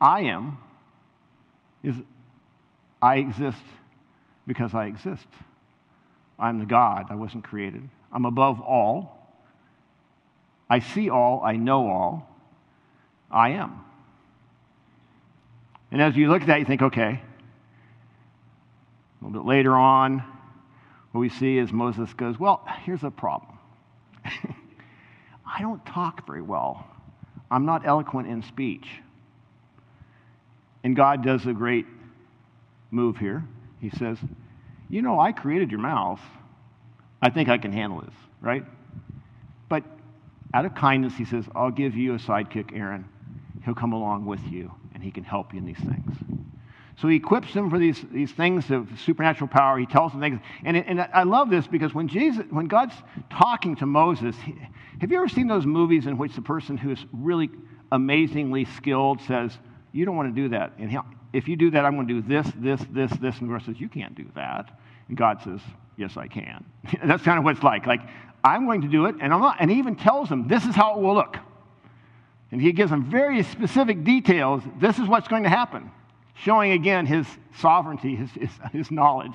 [0.00, 0.58] I am
[1.82, 1.94] is
[3.00, 3.62] I exist
[4.46, 5.26] because I exist.
[6.38, 7.06] I'm the God.
[7.10, 7.88] I wasn't created.
[8.12, 9.36] I'm above all.
[10.68, 11.42] I see all.
[11.44, 12.28] I know all.
[13.30, 13.84] I am.
[15.90, 17.20] And as you look at that, you think, okay.
[19.20, 20.24] A little bit later on,
[21.12, 23.56] what we see is Moses goes, Well, here's a problem.
[24.24, 26.86] I don't talk very well.
[27.50, 28.88] I'm not eloquent in speech.
[30.82, 31.86] And God does a great
[32.90, 33.44] move here.
[33.80, 34.18] He says,
[34.94, 36.20] You know, I created your mouth.
[37.20, 38.64] I think I can handle this, right?
[39.68, 39.82] But
[40.54, 43.04] out of kindness, he says, I'll give you a sidekick, Aaron.
[43.64, 46.16] He'll come along with you and he can help you in these things.
[46.96, 49.80] So he equips them for these, these things of supernatural power.
[49.80, 50.38] He tells them things.
[50.64, 52.94] And, and I love this because when, Jesus, when God's
[53.30, 54.54] talking to Moses, he,
[55.00, 57.50] have you ever seen those movies in which the person who is really
[57.90, 59.58] amazingly skilled says,
[59.90, 60.74] You don't want to do that.
[60.78, 60.98] And he,
[61.32, 63.40] if you do that, I'm going to do this, this, this, this.
[63.40, 64.70] And the rest says, You can't do that.
[65.08, 65.60] And God says,
[65.96, 66.64] Yes, I can.
[67.04, 67.86] That's kind of what it's like.
[67.86, 68.00] Like,
[68.42, 69.58] I'm going to do it, and I'm not.
[69.60, 71.36] And he even tells them, This is how it will look.
[72.50, 74.62] And he gives them very specific details.
[74.80, 75.90] This is what's going to happen
[76.34, 77.26] showing again his
[77.58, 79.34] sovereignty, his, his, his knowledge,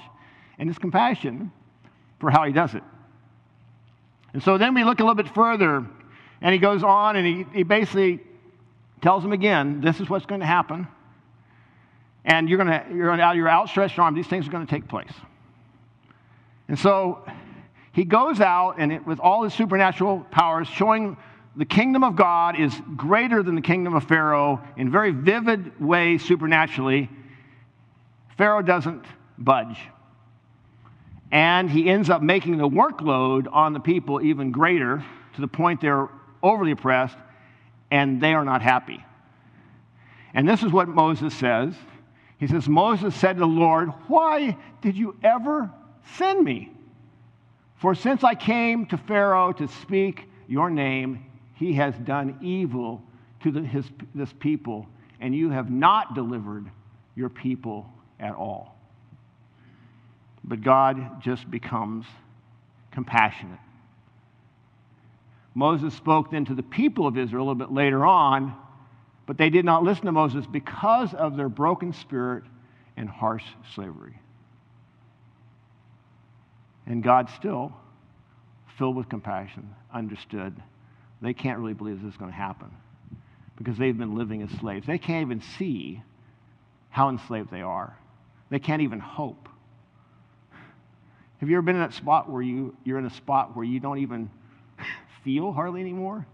[0.58, 1.52] and his compassion
[2.20, 2.84] for how he does it.
[4.34, 5.86] And so then we look a little bit further,
[6.42, 8.20] and he goes on and he, he basically
[9.02, 10.88] tells them again this is what's going to happen.
[12.26, 14.88] And you're going to, you're out your outstretched arm, these things are going to take
[14.88, 15.12] place.
[16.70, 17.26] And so
[17.92, 21.18] he goes out and it, with all his supernatural powers, showing
[21.58, 26.18] the kingdom of God is greater than the kingdom of Pharaoh in very vivid way
[26.20, 27.10] supernaturally.
[28.38, 29.04] Pharaoh doesn't
[29.38, 29.80] budge.
[31.32, 35.04] And he ends up making the workload on the people even greater
[35.34, 36.08] to the point they're
[36.42, 37.18] overly oppressed
[37.92, 39.04] and they are not happy.
[40.36, 41.74] And this is what Moses says.
[42.38, 45.72] He says, Moses said to the Lord, Why did you ever
[46.17, 46.72] send me?
[47.78, 53.02] For since I came to Pharaoh to speak your name, he has done evil
[53.43, 54.88] to the, his, this people,
[55.19, 56.69] and you have not delivered
[57.15, 58.78] your people at all.
[60.43, 62.06] But God just becomes
[62.91, 63.60] compassionate.
[65.54, 68.56] Moses spoke then to the people of Israel a little bit later on,
[69.26, 72.43] but they did not listen to Moses because of their broken spirit
[72.98, 73.43] and harsh
[73.74, 74.17] slavery.
[76.89, 77.71] And God still,
[78.78, 80.62] filled with compassion, understood
[81.21, 82.71] they can't really believe this is going to happen
[83.58, 84.88] because they've been living as slaves.
[84.88, 86.02] They can't even see
[86.89, 87.97] how enslaved they are,
[88.49, 89.47] they can't even hope.
[91.39, 93.80] Have you ever been in that spot where you, you're in a spot where you
[93.80, 94.30] don't even
[95.23, 96.25] feel hardly anymore?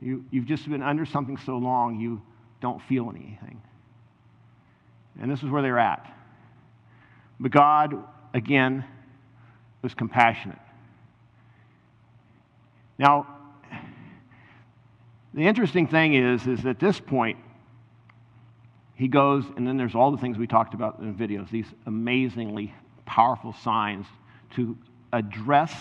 [0.00, 2.20] You, you've just been under something so long you
[2.60, 3.60] don't feel anything.
[5.20, 6.12] And this is where they're at.
[7.38, 7.94] But God,
[8.34, 8.84] again,
[9.82, 10.58] was compassionate.
[12.98, 13.26] Now,
[15.34, 17.38] the interesting thing is, is at this point,
[18.94, 21.72] he goes, and then there's all the things we talked about in the videos, these
[21.86, 22.74] amazingly
[23.06, 24.06] powerful signs
[24.56, 24.76] to
[25.12, 25.72] address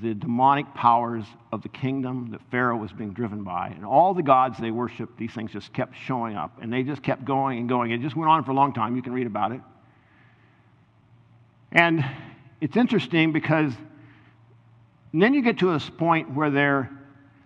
[0.00, 3.68] the demonic powers of the kingdom that Pharaoh was being driven by.
[3.68, 6.58] And all the gods they worshiped, these things just kept showing up.
[6.62, 7.90] And they just kept going and going.
[7.90, 8.96] It just went on for a long time.
[8.96, 9.60] You can read about it.
[11.72, 12.04] And
[12.60, 13.72] it's interesting because
[15.12, 16.90] then you get to this point where they're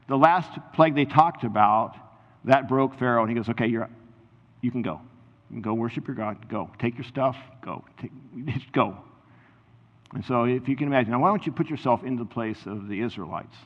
[0.09, 1.97] the last plague they talked about,
[2.45, 3.89] that broke Pharaoh, and he goes, Okay, you're,
[4.61, 5.01] you can go.
[5.51, 6.49] You can go worship your God.
[6.49, 6.71] Go.
[6.79, 7.37] Take your stuff.
[7.63, 7.85] Go.
[8.01, 8.11] Take,
[8.47, 8.99] just go.
[10.13, 12.67] And so, if you can imagine, now why don't you put yourself into the place
[12.67, 13.57] of the Israelites?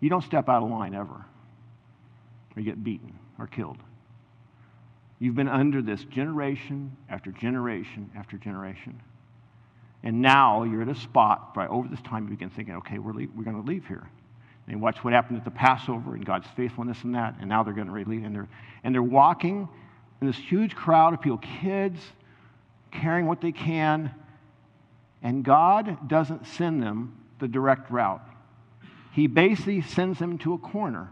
[0.00, 3.78] You don't step out of line ever, or you get beaten or killed.
[5.18, 9.00] You've been under this generation after generation after generation.
[10.02, 13.12] And now you're at a spot, right over this time, you begin thinking, okay, we're,
[13.12, 14.08] we're going to leave here.
[14.68, 17.72] They watch what happened at the Passover and God's faithfulness in that, and now they're
[17.72, 18.24] going to leave.
[18.24, 18.48] And they're,
[18.84, 19.68] and they're walking
[20.20, 22.00] in this huge crowd of people, kids
[22.90, 24.14] carrying what they can,
[25.22, 28.22] and God doesn't send them the direct route.
[29.12, 31.10] He basically sends them to a corner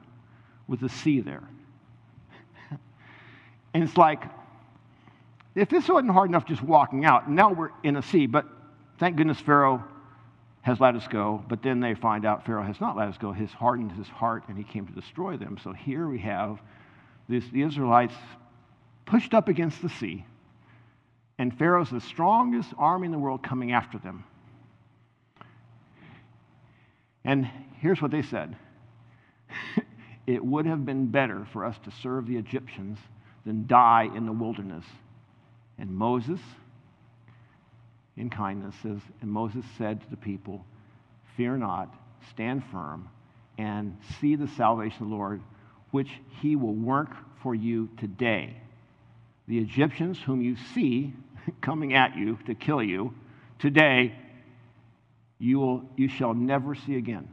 [0.69, 1.43] with a sea there.
[3.75, 4.23] and it's like,
[5.55, 8.47] if this wasn't hard enough just walking out, now we're in a sea, but
[8.99, 9.85] thank goodness Pharaoh
[10.63, 13.33] has let us go, but then they find out Pharaoh has not let us go.
[13.33, 15.59] He's hardened his heart and he came to destroy them.
[15.63, 16.61] So here we have
[17.29, 18.15] this, the Israelites
[19.05, 20.25] pushed up against the sea,
[21.39, 24.25] and Pharaoh's the strongest army in the world coming after them.
[27.25, 27.49] And
[27.81, 28.57] here's what they said
[30.27, 32.99] It would have been better for us to serve the Egyptians
[33.45, 34.85] than die in the wilderness.
[35.79, 36.41] And Moses,
[38.17, 40.65] in kindness says, and Moses said to the people,
[41.37, 41.95] Fear not,
[42.31, 43.09] stand firm,
[43.59, 45.43] and see the salvation of the Lord,
[45.91, 47.11] which he will work
[47.43, 48.57] for you today.
[49.47, 51.13] The Egyptians whom you see
[51.61, 53.15] coming at you to kill you,
[53.59, 54.15] today
[55.39, 57.29] you, will, you shall never see again.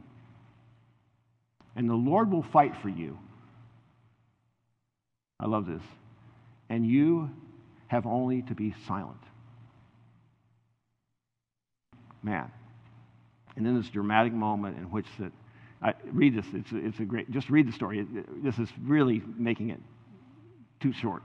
[1.76, 3.18] And the Lord will fight for you.
[5.40, 5.82] I love this.
[6.68, 7.30] And you
[7.88, 9.20] have only to be silent
[12.24, 12.50] man.
[13.56, 15.32] And then this dramatic moment in which that,
[15.82, 18.06] I, read this, it's, it's a great, just read the story.
[18.42, 19.80] This is really making it
[20.80, 21.22] too short.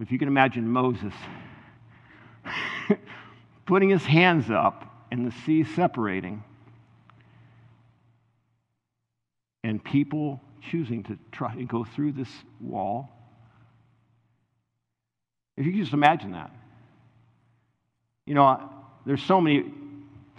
[0.00, 1.12] If you can imagine Moses
[3.66, 6.44] putting his hands up and the sea separating,
[9.64, 12.28] and people choosing to try and go through this
[12.60, 13.10] wall.
[15.56, 16.50] If you can just imagine that.
[18.26, 18.70] You know,
[19.04, 19.72] there's so many,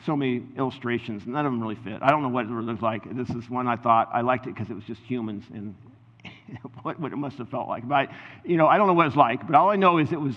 [0.06, 1.26] so many illustrations.
[1.26, 2.00] None of them really fit.
[2.02, 3.04] I don't know what it looks like.
[3.16, 5.76] This is one I thought I liked it because it was just humans and
[6.82, 7.88] what, what it must have felt like.
[7.88, 8.08] But I,
[8.44, 9.46] you know, I don't know what it's like.
[9.46, 10.36] But all I know is it was,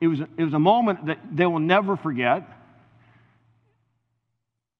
[0.00, 2.48] it was, it was a moment that they will never forget.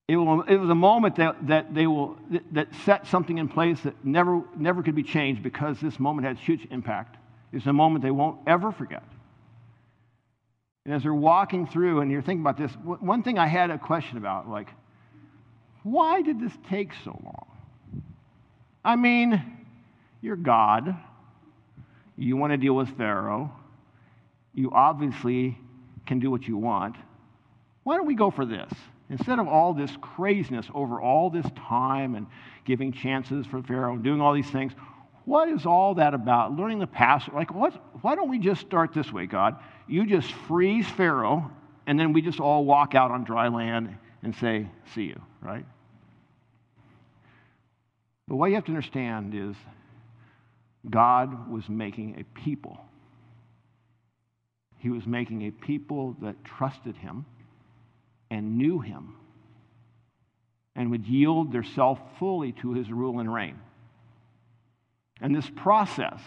[0.09, 2.17] It, will, it was a moment that, that they will
[2.53, 6.39] that set something in place that never never could be changed because this moment had
[6.39, 7.17] huge impact.
[7.53, 9.03] It's a moment they won't ever forget.
[10.89, 13.77] And as they're walking through, and you're thinking about this, one thing I had a
[13.77, 14.71] question about, like,
[15.83, 17.47] why did this take so long?
[18.83, 19.67] I mean,
[20.23, 20.97] you're God.
[22.17, 23.53] You want to deal with Pharaoh.
[24.55, 25.59] You obviously
[26.07, 26.97] can do what you want.
[27.83, 28.73] Why don't we go for this?
[29.11, 32.27] Instead of all this craziness over all this time and
[32.65, 34.73] giving chances for Pharaoh and doing all these things,
[35.29, 36.57] what is all that about?
[36.57, 37.31] Learning the past?
[37.35, 39.57] Like, what, why don't we just start this way, God?
[39.87, 41.51] You just freeze Pharaoh,
[41.87, 45.67] and then we just all walk out on dry land and say, See you, right?
[48.27, 49.55] But what you have to understand is
[50.89, 52.81] God was making a people.
[54.79, 57.27] He was making a people that trusted Him
[58.31, 59.15] and knew Him
[60.75, 63.59] and would yield their self fully to His rule and reign.
[65.21, 66.21] And this process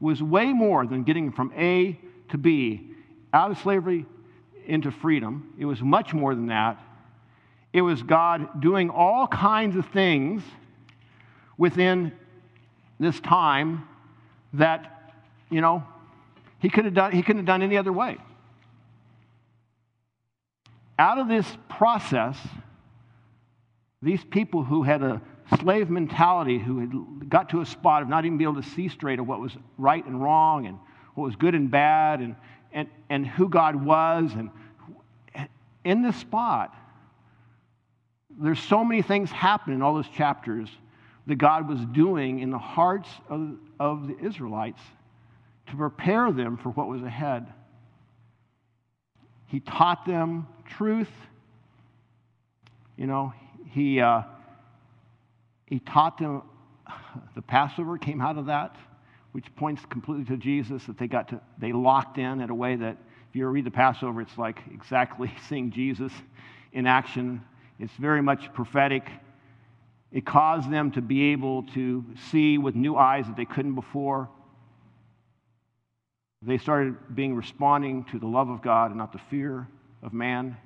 [0.00, 1.98] was way more than getting from A
[2.30, 2.90] to B,
[3.32, 4.06] out of slavery
[4.66, 5.52] into freedom.
[5.58, 6.82] It was much more than that.
[7.72, 10.42] It was God doing all kinds of things
[11.56, 12.12] within
[12.98, 13.86] this time
[14.54, 15.12] that,
[15.50, 15.84] you know,
[16.58, 18.18] he could have done he couldn't have done any other way.
[20.98, 22.36] Out of this process,
[24.00, 25.20] these people who had a
[25.58, 28.88] slave mentality who had got to a spot of not even being able to see
[28.88, 30.78] straight of what was right and wrong and
[31.14, 32.36] what was good and bad and,
[32.72, 34.32] and, and who God was.
[34.32, 34.50] And
[35.84, 36.74] in this spot,
[38.30, 40.68] there's so many things happening in all those chapters
[41.26, 44.80] that God was doing in the hearts of, of the Israelites
[45.68, 47.46] to prepare them for what was ahead.
[49.46, 51.10] He taught them truth.
[52.96, 53.32] You know,
[53.70, 54.22] he, uh,
[55.72, 56.42] he taught them,
[57.34, 58.76] the Passover came out of that,
[59.32, 62.76] which points completely to Jesus, that they got to, they locked in in a way
[62.76, 62.98] that
[63.30, 66.12] if you read the Passover, it's like exactly seeing Jesus
[66.74, 67.42] in action.
[67.78, 69.08] It's very much prophetic.
[70.12, 74.28] It caused them to be able to see with new eyes that they couldn't before.
[76.42, 79.66] They started being responding to the love of God and not the fear
[80.02, 80.58] of man.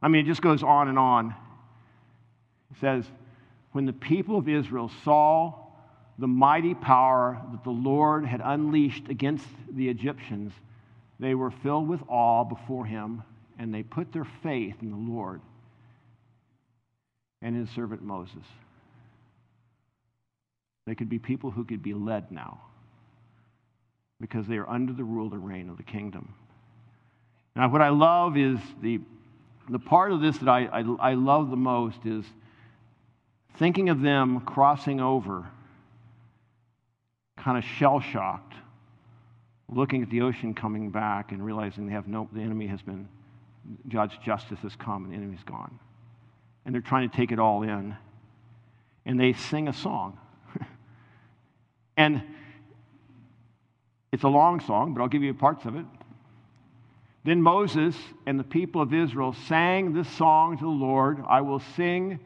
[0.00, 1.34] I mean, it just goes on and on.
[2.70, 3.06] It says,
[3.74, 5.52] when the people of Israel saw
[6.16, 10.52] the mighty power that the Lord had unleashed against the Egyptians,
[11.18, 13.24] they were filled with awe before him,
[13.58, 15.40] and they put their faith in the Lord
[17.42, 18.44] and his servant Moses.
[20.86, 22.60] They could be people who could be led now
[24.20, 26.32] because they are under the rule and reign of the kingdom.
[27.56, 29.00] Now, what I love is the,
[29.68, 32.24] the part of this that I, I, I love the most is
[33.58, 35.46] thinking of them crossing over,
[37.36, 38.54] kind of shell shocked,
[39.68, 43.08] looking at the ocean coming back and realizing they have no, the enemy has been,
[43.88, 45.78] God's justice has come and the enemy's gone.
[46.64, 47.96] And they're trying to take it all in.
[49.06, 50.18] And they sing a song.
[51.96, 52.22] and
[54.12, 55.84] it's a long song, but I'll give you parts of it.
[57.24, 57.96] Then Moses
[58.26, 62.20] and the people of Israel sang this song to the Lord I will sing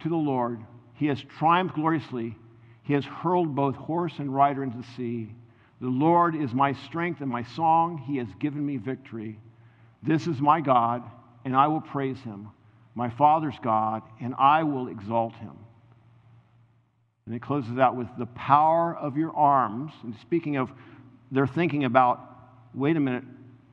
[0.00, 0.60] to the Lord.
[0.94, 2.36] He has triumphed gloriously.
[2.82, 5.34] He has hurled both horse and rider into the sea.
[5.80, 8.02] The Lord is my strength and my song.
[8.06, 9.38] He has given me victory.
[10.02, 11.02] This is my God,
[11.44, 12.48] and I will praise him,
[12.94, 15.56] my Father's God, and I will exalt him.
[17.26, 19.92] And it closes out with the power of your arms.
[20.02, 20.70] And speaking of,
[21.30, 22.20] they're thinking about,
[22.74, 23.24] wait a minute,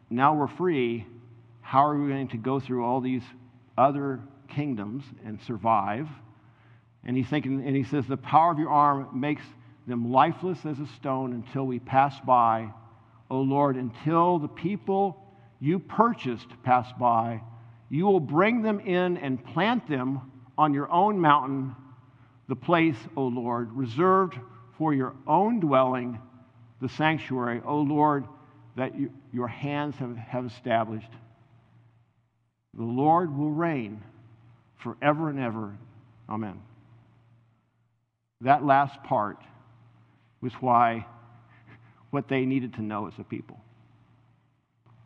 [0.10, 1.08] now we're free.
[1.62, 3.24] How are we going to go through all these
[3.78, 6.08] other kingdoms and survive?
[7.04, 9.44] And he's thinking, and he says, the power of your arm makes
[9.88, 12.72] them lifeless as a stone until we pass by,
[13.30, 15.22] O Lord, until the people
[15.60, 17.42] you purchased pass by.
[17.90, 21.76] You will bring them in and plant them on your own mountain,
[22.48, 24.40] the place, O Lord, reserved
[24.78, 26.20] for your own dwelling,
[26.82, 28.26] the sanctuary, O Lord,
[28.76, 31.12] that you, your hands have, have established.
[32.74, 34.04] The Lord will reign
[34.78, 35.78] forever and ever.
[36.30, 36.62] Amen.
[38.42, 39.38] That last part
[40.42, 41.06] was why
[42.12, 43.60] what they needed to know as a people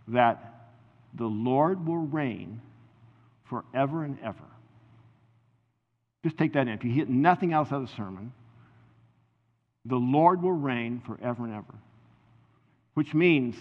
[0.10, 0.72] that
[1.14, 2.62] the Lord will reign
[3.46, 4.38] forever and ever.
[6.24, 6.70] Just take that in.
[6.70, 8.34] If you hit nothing else out of the sermon,
[9.86, 11.76] the Lord will reign forever and ever,
[12.94, 13.56] which means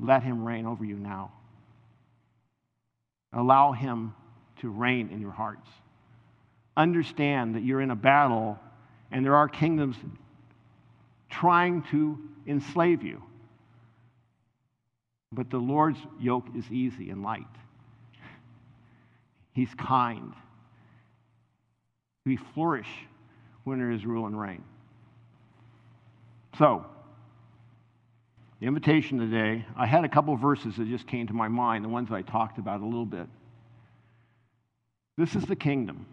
[0.00, 1.32] let him reign over you now.
[3.32, 4.14] Allow him
[4.60, 5.68] to reign in your hearts.
[6.76, 8.58] Understand that you're in a battle
[9.10, 9.96] and there are kingdoms
[11.28, 13.22] trying to enslave you.
[15.32, 17.46] But the Lord's yoke is easy and light.
[19.54, 20.32] He's kind.
[22.24, 22.88] We flourish
[23.64, 24.62] when there is rule and reign.
[26.58, 26.86] So,
[28.62, 31.88] the invitation today, I had a couple verses that just came to my mind, the
[31.88, 33.26] ones I talked about a little bit.
[35.18, 36.06] This is the kingdom.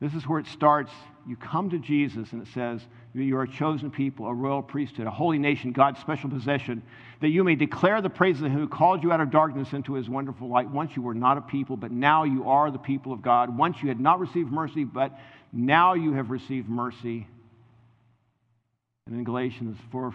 [0.00, 0.92] This is where it starts.
[1.26, 2.82] You come to Jesus, and it says,
[3.14, 6.82] You are a chosen people, a royal priesthood, a holy nation, God's special possession,
[7.22, 9.94] that you may declare the praises of him who called you out of darkness into
[9.94, 10.68] his wonderful light.
[10.68, 13.56] Once you were not a people, but now you are the people of God.
[13.56, 15.18] Once you had not received mercy, but
[15.54, 17.26] now you have received mercy.
[19.06, 20.12] And in Galatians, for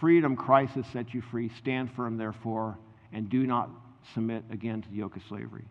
[0.00, 1.50] freedom Christ has set you free.
[1.58, 2.78] Stand firm, therefore,
[3.12, 3.70] and do not
[4.14, 5.64] submit again to the yoke of slavery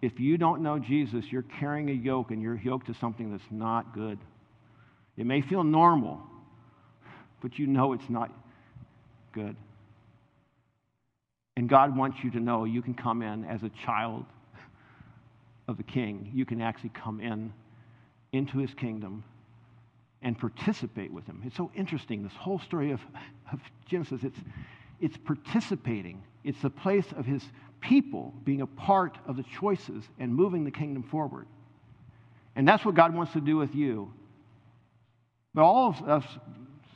[0.00, 3.50] if you don't know Jesus, you're carrying a yoke and you're yoked to something that's
[3.50, 4.18] not good.
[5.16, 6.20] It may feel normal,
[7.42, 8.30] but you know it's not
[9.32, 9.56] good.
[11.56, 14.24] And God wants you to know you can come in as a child
[15.66, 16.30] of the king.
[16.32, 17.52] You can actually come in
[18.32, 19.24] into his kingdom
[20.22, 21.42] and participate with him.
[21.44, 23.00] It's so interesting, this whole story of,
[23.52, 24.22] of Genesis.
[24.24, 24.38] It's,
[25.00, 27.42] it's participating, it's the place of his
[27.80, 31.46] people being a part of the choices and moving the kingdom forward.
[32.56, 34.12] And that's what God wants to do with you.
[35.54, 36.24] But all of us,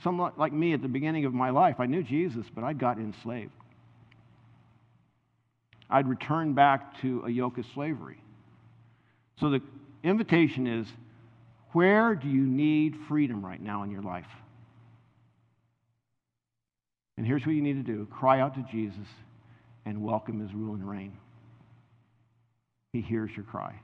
[0.03, 2.99] somewhat like me at the beginning of my life, I knew Jesus, but I got
[2.99, 3.53] enslaved.
[5.89, 8.19] I'd returned back to a yoke of slavery.
[9.39, 9.61] So the
[10.03, 10.87] invitation is
[11.73, 14.27] where do you need freedom right now in your life?
[17.17, 19.07] And here's what you need to do cry out to Jesus
[19.85, 21.13] and welcome his rule and reign.
[22.93, 23.75] He hears your cry.